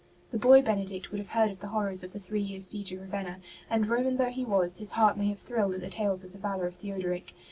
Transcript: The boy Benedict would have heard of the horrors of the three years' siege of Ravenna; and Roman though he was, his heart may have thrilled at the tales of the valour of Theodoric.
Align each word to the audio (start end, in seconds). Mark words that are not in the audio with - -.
The 0.31 0.39
boy 0.39 0.63
Benedict 0.63 1.11
would 1.11 1.19
have 1.19 1.29
heard 1.29 1.51
of 1.51 1.59
the 1.59 1.67
horrors 1.67 2.03
of 2.03 2.11
the 2.11 2.17
three 2.17 2.41
years' 2.41 2.65
siege 2.65 2.91
of 2.91 3.01
Ravenna; 3.01 3.37
and 3.69 3.85
Roman 3.85 4.17
though 4.17 4.29
he 4.31 4.43
was, 4.43 4.77
his 4.79 4.93
heart 4.93 5.15
may 5.15 5.29
have 5.29 5.37
thrilled 5.39 5.75
at 5.75 5.81
the 5.81 5.89
tales 5.91 6.23
of 6.23 6.31
the 6.31 6.39
valour 6.39 6.65
of 6.65 6.77
Theodoric. 6.77 7.35